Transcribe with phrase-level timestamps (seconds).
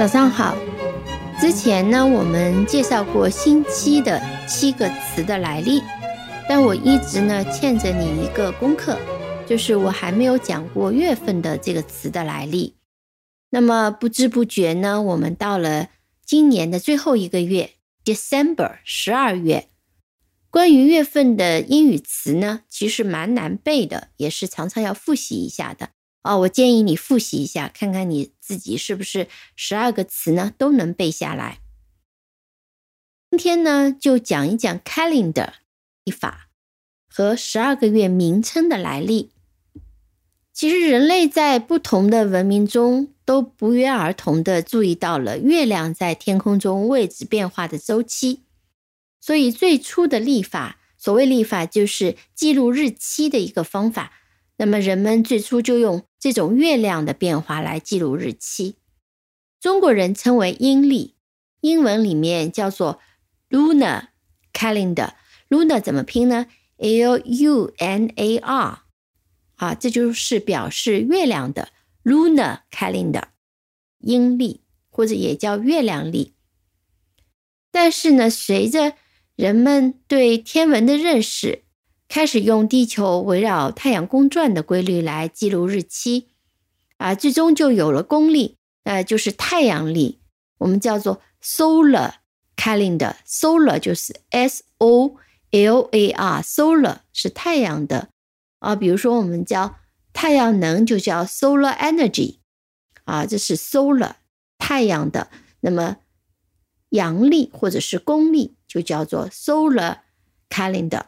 [0.00, 0.56] 早上好。
[1.38, 4.18] 之前呢，我们介绍过星期的
[4.48, 5.82] 七个词的来历，
[6.48, 8.98] 但我一直呢欠着你一个功课，
[9.46, 12.76] 就是我还没有讲过月份的这个词的来历。
[13.50, 15.88] 那么不知不觉呢，我们到了
[16.24, 19.68] 今年的最后一个月，December，十二月。
[20.48, 25.90] 关于月份的英语词呢，其实蛮难背的，也是常常要复习一下的
[26.22, 26.38] 哦。
[26.40, 31.60] 我建议你复习一下，看看你自己是不是十二个词呢都能背下来。
[33.30, 35.52] 今天呢，就讲一讲 calendar
[36.04, 36.48] 历法
[37.08, 39.30] 和十二个月名称的来历。
[40.52, 48.42] 其实人类在不同的文明中都不约而同的注意到了月亮在天空中位置变化的周期。
[49.20, 54.12] 所以最初的历法，所谓历法就是记录日期的一个方法。
[54.56, 58.76] 那么人们最初就用这种月亮的变化来记录日期。
[59.58, 61.16] 中国人称为阴历，
[61.62, 63.00] 英文里面叫做
[63.48, 64.08] lunar
[64.52, 65.14] calendar。
[65.48, 66.46] lunar 怎么拼呢
[66.76, 68.82] ？L U N A R
[69.56, 71.70] 啊，这就是表示月亮的
[72.04, 73.24] lunar calendar，
[73.98, 76.34] 阴历或者也叫月亮历。
[77.70, 78.94] 但是呢，随着
[79.36, 81.64] 人们对天文的认识，
[82.10, 86.26] 开始用地球围绕太阳公转的规律来记录日期，
[86.96, 90.18] 啊，最终就有了公历，呃，就是太阳历，
[90.58, 92.14] 我们叫做 solar
[92.56, 93.14] calendar。
[93.24, 95.14] solar 就是 S O
[95.52, 98.08] L A R，solar 是太阳的
[98.58, 98.74] 啊。
[98.74, 99.76] 比如说我们叫
[100.12, 102.38] 太阳能就叫 solar energy，
[103.04, 104.14] 啊，这是 solar
[104.58, 105.30] 太阳的。
[105.60, 105.98] 那么
[106.88, 108.56] 阳历或者是公历。
[108.70, 109.96] 就叫做 solar
[110.48, 111.06] calendar。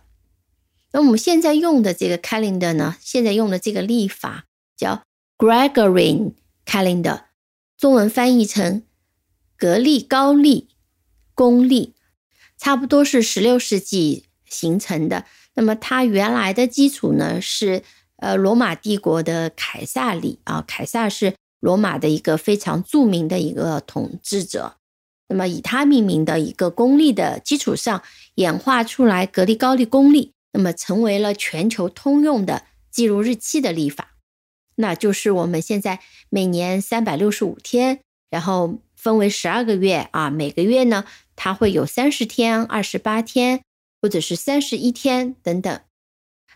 [0.93, 2.97] 那我们现在用的这个 calendar 呢？
[3.01, 4.45] 现在用的这个历法
[4.77, 5.03] 叫
[5.39, 6.33] Gregorian
[6.67, 7.25] calendar，
[7.79, 8.83] 中文翻译成
[9.57, 10.69] 格力高历
[11.35, 11.95] 公历，
[12.59, 15.25] 差不多是十六世纪形成的。
[15.55, 17.83] 那么它原来的基础呢是
[18.17, 24.77] 呃罗马帝国的凯撒历啊，凯撒是罗马的一个非常著名的一个统治者。
[25.29, 28.03] 那么以他命名的一个公历的基础上，
[28.35, 34.17] 演化出来格力高利公历，那么成为了全球通用的记录日期的历法。
[34.77, 41.05] 那就是我们现在每年三百六十五天，然后分为十二个月啊，每个月呢
[41.37, 43.63] 它会有三十天、二十八天，
[44.01, 45.81] 或者是三十一天等等。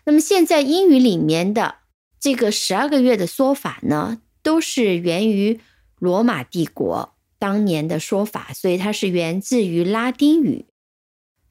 [0.05, 1.79] 那么现在英语里面的
[2.19, 5.59] 这个十二个月的说法呢，都是源于
[5.99, 7.13] 罗马帝国。
[7.39, 10.65] 当年的说法，所以它是源自于拉丁语。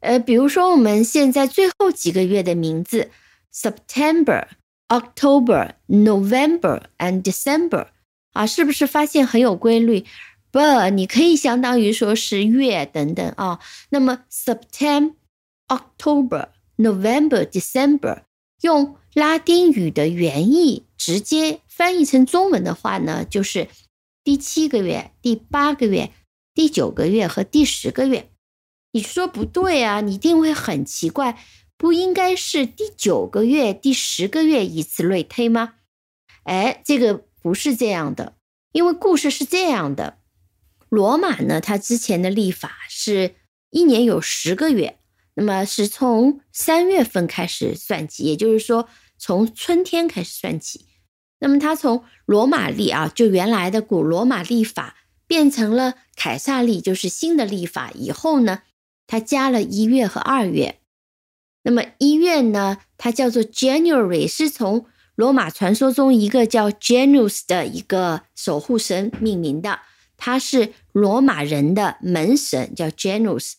[0.01, 3.11] 呃，比如说我们现在最后几个月的名字
[3.53, 4.47] ，September、
[4.89, 7.89] October、November and December，
[8.33, 10.05] 啊，是不是发现很有规律
[10.53, 13.61] ？But 你可以相当于说是月等等啊。
[13.91, 15.15] 那么 September、
[15.69, 18.23] October、November、December，
[18.63, 23.69] 用拉丁语的原意直接翻译成中文的话呢，就是。
[24.27, 26.11] 第七个月、第八个月、
[26.53, 28.29] 第九个月和第十个月，
[28.97, 30.01] 你说不对啊？
[30.01, 31.39] 你一定会很奇怪，
[31.77, 35.75] 不应该是第九个月、第十个月以此类推吗？
[36.45, 38.37] 哎，这个不是这样的，
[38.73, 40.17] 因为故事是这样的：
[40.89, 43.35] 罗马呢，它之前的历法是
[43.69, 44.99] 一年有十个月，
[45.35, 50.87] 那么是从三月份开始算起，也就是说从春天开始算起。
[51.41, 54.97] 那么，它从罗马历啊，就原来的古罗马历法
[55.27, 58.63] 变成了凯撒历，就是新的历法以后呢，
[59.07, 60.77] 他加了一月和二月。
[61.63, 64.87] 那么一月呢，它叫做 January，是从
[65.17, 69.81] 罗马传说中一个叫 Janus 的一个守护神命名的，
[70.17, 73.55] 他是罗马人的门神，叫 Janus。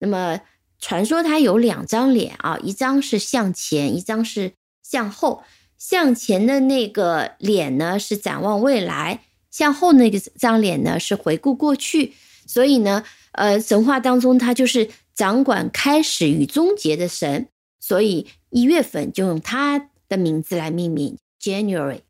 [0.00, 0.40] 那么
[0.80, 5.44] 传说他有两张脸啊，一张是向前，一张是向后。
[5.78, 12.14] 向前的那个脸呢是展望未来，向后那个张脸呢是回顾过去。
[12.46, 17.48] 所以呢，呃，神话当中他就是掌管开始与终结的神，
[17.80, 22.00] 所以一月份就用他的名字来命名，January。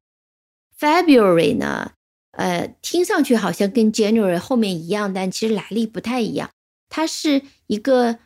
[0.78, 1.92] February 呢，
[2.32, 6.50] 呃，听上去好像跟 January 后面一样，但其实来历不太一样。
[6.88, 8.18] 它是一个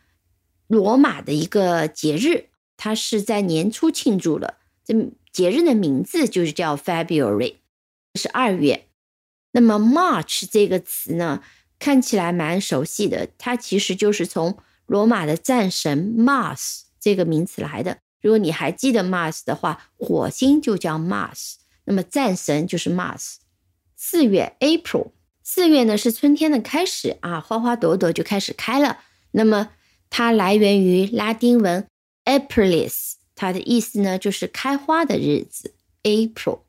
[0.66, 2.46] 罗马的一个节日，
[2.76, 4.58] 它是在年初庆祝了。
[4.84, 4.94] 这
[5.32, 7.56] 节日的名字就是叫 February，
[8.14, 8.86] 是二月。
[9.52, 11.42] 那么 March 这个词呢，
[11.78, 17.98] 看起来蛮熟悉的，它其实就是从罗马的战神 Mars 这个名词来的。
[18.20, 23.36] 如果你还记得 Mars 的话，火星就叫 Mars，那么战神就是 Mars。
[23.94, 25.10] 四月 April
[25.42, 28.98] 四月呢是春天的开始啊，花花朵朵就开始开了。
[29.30, 29.70] 那么
[30.10, 31.86] 它来源于拉丁文
[32.24, 35.74] Aprilis，它的意思呢就是开花的日子。
[36.02, 36.65] April。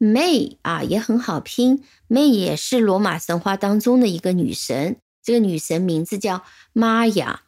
[0.00, 6.42] May 啊也很好拼，May 也是罗马神话当中的一个女神，这个女神名字叫
[6.72, 7.42] 玛雅。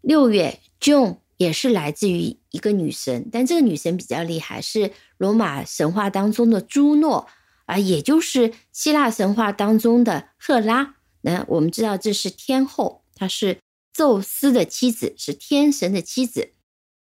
[0.00, 7.28] 六月 June 也是来自于一个女神，但这个女神比较厉害，是罗马神话当中的朱诺
[7.66, 10.94] 啊，也就是希腊神话当中的赫拉。
[11.20, 13.58] 那我们知道这是天后，她是
[13.92, 16.52] 宙斯的妻子，是天神的妻子。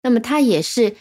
[0.03, 0.95] 那么她也是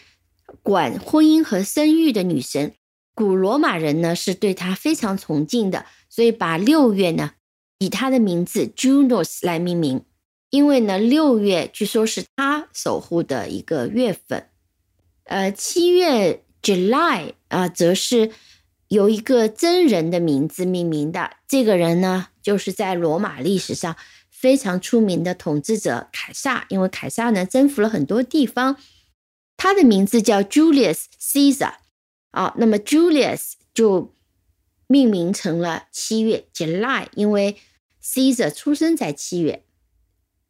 [0.62, 2.72] 管婚姻和生育的女神。
[3.18, 7.32] 古罗马人呢是对他非常崇敬的，所以把六月呢
[7.78, 10.04] 以他的名字 Junos 来命名。
[10.50, 14.46] 因为呢六月据说是他守护的一个月份。
[15.24, 18.30] 呃，七月 July 啊，则是
[18.86, 21.38] 由一个真人的名字命名的。
[21.48, 23.96] 这个人呢，就是在罗马历史上
[24.30, 26.66] 非常出名的统治者凯撒。
[26.68, 28.76] 因为凯撒呢征服了很多地方，
[29.56, 31.72] 他的名字叫 Julius Caesar。
[32.30, 34.14] 好，那么 Julius 就
[34.86, 37.56] 命名成了七月 July，因为
[38.02, 39.64] Caesar 出生在七月。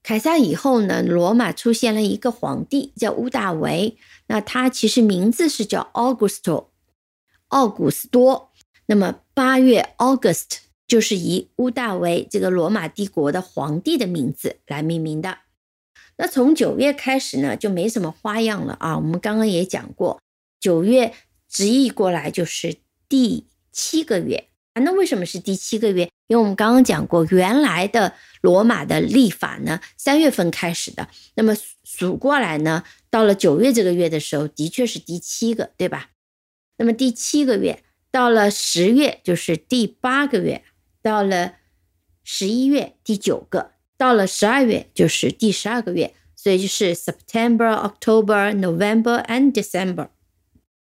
[0.03, 3.97] 凯撒以后呢，罗马出现了一个皇帝叫屋大维，
[4.27, 6.69] 那他其实名字是叫 Augusto，
[7.49, 8.51] 奥古斯多。
[8.87, 15.39] 那么八月 August 就是以屋大维这个罗马帝国的皇帝的名字来命名的。
[16.17, 18.97] 那从九月开始呢，就没什么花样了啊。
[18.97, 20.21] 我们刚刚也讲过，
[20.59, 21.15] 九月。
[21.49, 22.77] 直译过来就是
[23.09, 26.11] 第七个月啊，那为什么是第七个月？
[26.27, 36.11] 因为我们刚刚讲过，原来的罗马的历法呢，三月份开始的，那么数过来呢，到了九月这个月的时候，的确是第七个，对吧？
[36.77, 40.63] 那么第七个月到了十月就是第八个月，
[41.01, 41.55] 到了
[42.23, 50.09] 十一月第九个，到了十二月就是第十二个月，所以就是 September、October、November and December。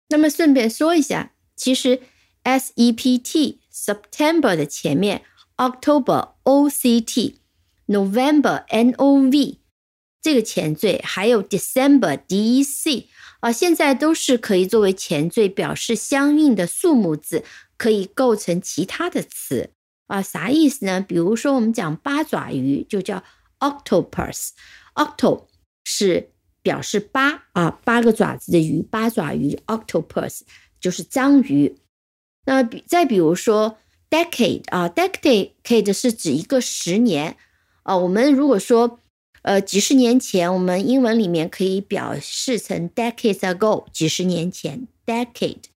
[0.09, 2.01] 那么顺便说一下，其实
[2.45, 5.23] S E P T September 的前面
[5.57, 7.41] October O C T
[7.87, 9.59] November N O V
[10.23, 13.09] 这个前缀，还有 December D E C
[13.41, 17.45] 啊，现在都是可以作为前缀，表示相应的数目字，
[17.77, 19.71] 可以构成其他的词
[20.07, 20.23] 啊。
[20.23, 21.01] 啥意思呢？
[21.01, 23.25] 比如说我们讲八爪鱼，就叫
[23.59, 25.47] Octopus，Octo
[25.85, 26.31] 是。
[26.67, 30.41] 表示八啊，八个爪子的鱼，八爪鱼 （octopus）
[30.81, 31.77] 就是章鱼。
[32.45, 33.79] 那比再比如说
[34.11, 37.37] decade 啊，decade 是指一个十年
[37.85, 37.97] 啊。
[37.97, 38.99] 我们如果说
[39.43, 45.67] 呃几十年前，我们英文里面可以表示成 decades ago，几十年前 decade。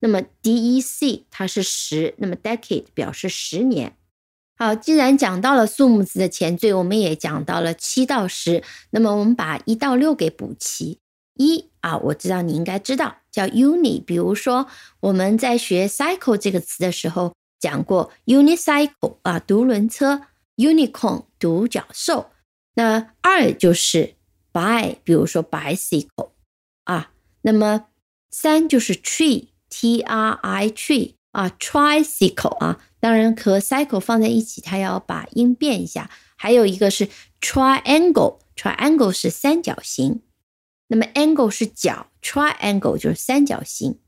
[0.00, 3.96] 那么 dec 它是十，那么 decade 表示十年。
[4.64, 11.00] 好，既然讲到了数目字的前缀，我们也讲到了七到十，那么我们把一到六给补齐。
[11.34, 14.66] 一啊，我知道你应该知道叫 uni，比如说
[15.00, 20.22] 我们在学 cycle 这个词的时候讲过 unicycle 啊，独轮车
[20.56, 22.30] ；unicorn 独角兽。
[22.76, 24.14] 那二就是
[24.50, 26.30] by，比如说 bicycle
[26.84, 27.10] 啊。
[27.42, 27.88] 那么
[28.30, 32.80] 三就是 tree，t r i tree 啊，tricycle 啊。
[33.00, 36.08] 当然和 cycle 放在一起，它要把音变一下。
[36.36, 37.08] 还有一个是
[37.40, 40.22] triangle，triangle 是三角形，
[40.88, 43.98] 那么 angle 是角，triangle 就是三角形。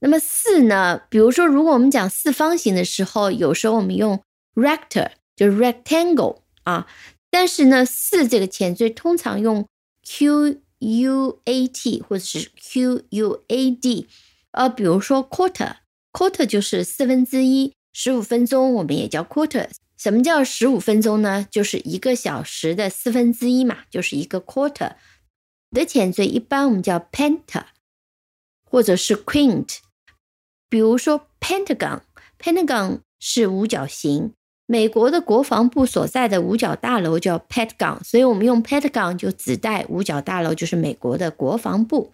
[0.00, 1.02] 那么四呢？
[1.08, 4.22] 比如说，如果我们讲四方形的时候，有时候我们用
[4.54, 6.86] rector，就是 rectangle 啊。
[7.30, 9.66] 但是呢，四这个前缀通常用
[10.04, 14.08] q u a t 或者是 q u a d。
[14.50, 15.76] 呃，比如说 quarter
[16.12, 17.72] Quarter 就是四分之一。
[17.92, 19.68] 十五分钟我们也叫 quarter。
[19.96, 21.46] 什么叫十五分钟呢？
[21.50, 24.94] 就是一个小时的四分之一嘛，就是一个 quarter。
[25.70, 27.64] 的前缀一般我们叫 penta，
[28.64, 29.78] 或者是 quint。
[30.68, 34.32] 比如说 pentagon，pentagon 是五角形。
[34.66, 42.12] 美国的国防部所在的五角大楼叫 pentagon，所以我们用 pentagon 就指代五角大楼就是美国的国防部。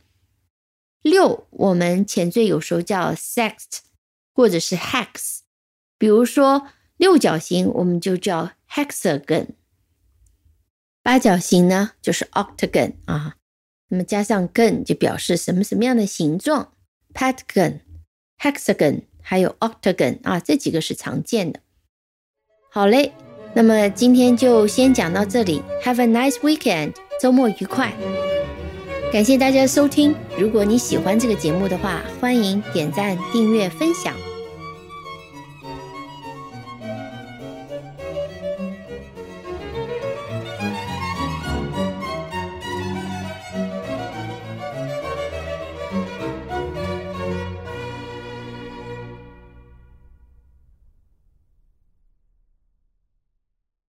[1.03, 3.79] 六，我们前缀有时候叫 sext，
[4.39, 5.41] 或者是 hex。
[5.99, 9.47] 比如说六角形，我们就叫 hexagon；
[11.03, 13.35] 八角形呢，就是 octagon 啊。
[13.89, 16.73] 那么加上 gon 就表示什么什么样的形状
[17.13, 17.81] ，pentagon、
[18.39, 21.59] hexagon 还有 octagon 啊，这几个是常见的。
[22.71, 23.13] 好嘞，
[23.55, 25.61] 那么今天就先讲到这里。
[25.83, 27.93] Have a nice weekend，周末愉快！
[29.11, 30.15] 感谢大家收听。
[30.39, 34.15] 如果你喜欢这个节目的话，欢迎点赞、订阅、分享。